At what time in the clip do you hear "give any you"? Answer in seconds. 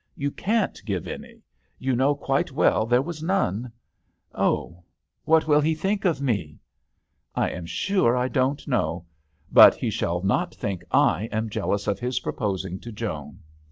0.83-1.95